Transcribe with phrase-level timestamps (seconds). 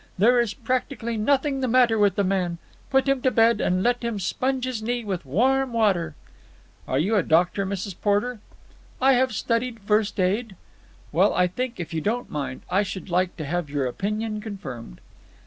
[0.17, 2.57] There is practically nothing the matter with the man.
[2.89, 6.15] Put him to bed, and let him sponge his knee with warm water."
[6.87, 7.93] "Are you a doctor, Mrs.
[8.01, 8.39] Porter?"
[8.99, 10.55] "I have studied first aid."
[11.11, 15.01] "Well, I think, if you don't mind, I should like to have your opinion confirmed."